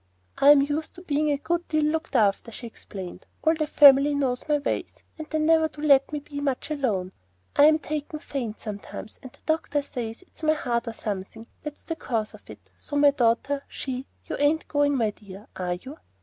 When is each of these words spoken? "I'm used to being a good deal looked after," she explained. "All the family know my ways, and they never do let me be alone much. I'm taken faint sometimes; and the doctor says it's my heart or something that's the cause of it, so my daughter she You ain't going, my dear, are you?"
"I'm 0.39 0.63
used 0.63 0.95
to 0.95 1.03
being 1.03 1.29
a 1.29 1.37
good 1.37 1.67
deal 1.67 1.83
looked 1.83 2.15
after," 2.15 2.51
she 2.51 2.65
explained. 2.65 3.27
"All 3.43 3.53
the 3.53 3.67
family 3.67 4.15
know 4.15 4.35
my 4.49 4.57
ways, 4.57 4.95
and 5.19 5.29
they 5.29 5.37
never 5.37 5.67
do 5.67 5.79
let 5.83 6.11
me 6.11 6.17
be 6.21 6.39
alone 6.39 6.45
much. 6.47 7.13
I'm 7.55 7.77
taken 7.77 8.17
faint 8.17 8.59
sometimes; 8.59 9.19
and 9.21 9.31
the 9.31 9.41
doctor 9.45 9.83
says 9.83 10.23
it's 10.23 10.41
my 10.41 10.53
heart 10.53 10.87
or 10.87 10.93
something 10.93 11.45
that's 11.61 11.83
the 11.83 11.97
cause 11.97 12.33
of 12.33 12.49
it, 12.49 12.71
so 12.73 12.95
my 12.95 13.11
daughter 13.11 13.61
she 13.67 14.07
You 14.25 14.37
ain't 14.39 14.67
going, 14.67 14.95
my 14.97 15.11
dear, 15.11 15.47
are 15.55 15.75
you?" 15.75 15.99